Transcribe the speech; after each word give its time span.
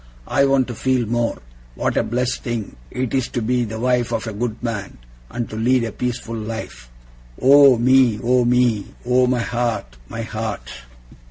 I 0.27 0.45
want 0.45 0.67
to 0.69 0.73
feel 0.73 1.05
more, 1.05 1.37
what 1.75 1.95
a 1.95 2.01
blessed 2.01 2.41
thing 2.41 2.75
it 2.89 3.13
is 3.13 3.27
to 3.27 3.39
be 3.43 3.65
the 3.65 3.79
wife 3.79 4.11
of 4.11 4.25
a 4.25 4.33
good 4.33 4.63
man, 4.63 4.97
and 5.29 5.47
to 5.51 5.55
lead 5.55 5.83
a 5.83 5.91
peaceful 5.91 6.33
life. 6.35 6.89
Oh 7.39 7.77
me, 7.77 8.19
oh 8.23 8.43
me! 8.43 8.87
Oh 9.05 9.27
my 9.27 9.41
heart, 9.41 9.97
my 10.09 10.23
heart! 10.23 10.71